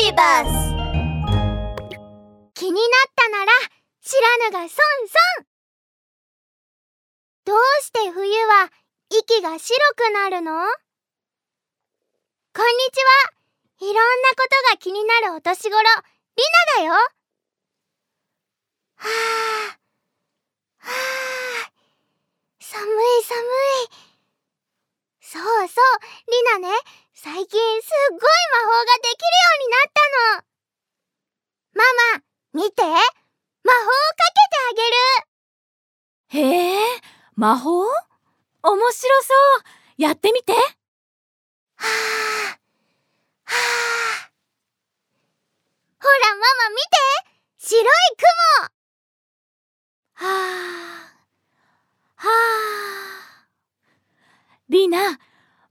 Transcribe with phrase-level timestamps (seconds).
[0.00, 0.48] ビーバス
[2.54, 2.82] 気になっ
[3.14, 3.52] たなら
[4.00, 4.78] 知らぬが損損
[7.44, 8.72] どうして冬は
[9.10, 10.52] 息が白くなるの？
[10.52, 10.58] こ
[12.62, 12.96] んにち
[13.82, 13.90] は。
[13.90, 14.00] いろんな
[14.30, 14.36] こ
[14.70, 15.82] とが気になるお年頃りな
[16.78, 16.94] だよ。
[16.94, 17.00] は
[18.96, 19.04] あ。
[20.78, 20.92] はあ。
[22.58, 22.88] 寒い
[23.22, 23.38] 寒
[23.84, 23.88] い。
[25.20, 25.84] そうそう
[26.30, 26.74] りなね。
[27.22, 27.50] 最近すっ
[28.12, 28.24] ごい魔
[28.64, 30.00] 法ができるようになった
[30.32, 30.48] の。
[31.74, 32.80] ママ見て。
[32.82, 36.48] 魔法をかけてあげる。
[36.48, 37.00] へえ
[37.36, 37.84] 魔法？
[38.62, 39.34] 面白そ
[39.98, 40.02] う。
[40.02, 40.54] やってみて。
[40.54, 40.58] は
[41.76, 41.84] あ
[43.44, 44.30] はあ。
[46.00, 46.96] ほらママ見て。
[47.58, 47.84] 白い
[48.56, 50.26] 雲。
[50.26, 51.18] はあ
[52.16, 53.46] はあ。
[54.70, 55.18] リーナ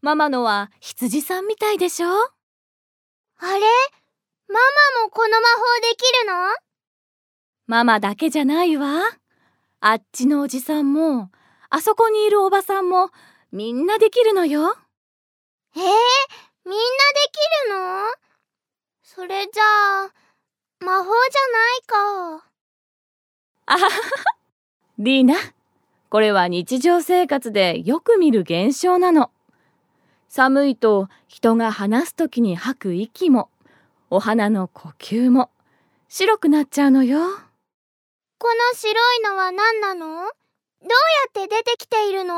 [0.02, 2.08] ママのは羊さんみたいでしょ？
[2.08, 3.50] あれ？
[4.48, 6.34] ママもこの魔法できるの？
[7.68, 9.02] ママだけじゃないわ。
[9.82, 11.30] あっちのおじさんも
[11.70, 13.10] あそこにいるおばさんも
[13.52, 14.74] みんなできるのよ。
[15.76, 15.92] えー、みんな
[16.70, 16.78] で
[17.32, 18.06] きるの？
[19.04, 19.64] それじゃ
[20.06, 20.14] あ
[20.80, 22.46] 魔法じゃないか。
[23.66, 23.90] あはは
[24.98, 25.36] リーナ
[26.10, 29.30] これは日常生活でよく見る現象なの
[30.30, 33.50] 寒いと人が話す時に吐く息も
[34.12, 35.50] お花の呼吸も
[36.08, 37.20] 白くなっちゃうのよ。
[38.38, 40.06] この白いのは何なの？
[40.06, 40.28] どうや
[41.30, 42.36] って出てきているの？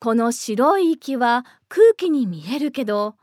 [0.00, 3.14] この白い息は空気に見えるけど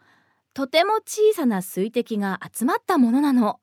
[0.53, 3.59] とても小さな水滴が集まったものなの。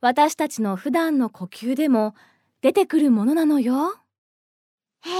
[0.00, 2.16] 私たちの普段の呼吸でも
[2.62, 3.94] 出てくるものなのよ。
[5.04, 5.12] へえ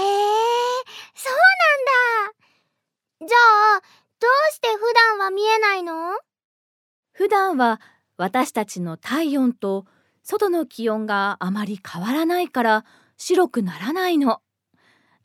[1.15, 3.37] そうなんだじゃ
[3.77, 3.81] あ
[4.19, 6.17] どうして普段は見えないの？
[7.11, 7.81] 普段は
[8.17, 9.85] 私たちの体温と
[10.23, 12.85] 外の気温があまり変わらないから
[13.17, 14.41] 白くならないの。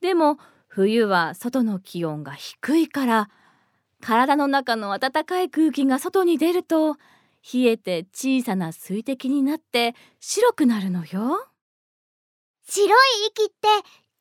[0.01, 3.31] でも冬は外の気温が低いから
[4.01, 6.95] 体の中の暖かい空気が外に出ると
[7.53, 11.49] 冷えて小さな水滴になって白くなるのよ。
[12.69, 13.69] 白い息って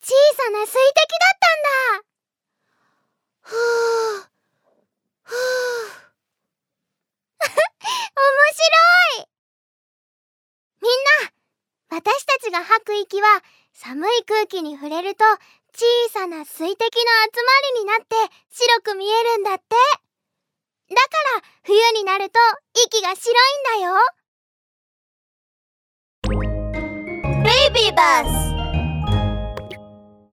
[0.02, 0.80] 小さな水滴
[1.20, 2.06] だったんだ
[3.42, 3.56] ふう
[5.24, 5.36] ふう
[8.18, 9.28] 面白い
[10.82, 10.92] みん
[11.22, 13.28] な私たちが吐く息は
[13.74, 15.24] 寒い空気に触れると
[15.74, 18.16] 小さな水滴の集まりになって
[18.50, 19.64] 白く見えるんだって。
[20.90, 21.02] だか
[21.42, 22.40] ら冬になると
[22.88, 23.94] 息が白いんだよ。
[27.44, 28.47] ベイビーバス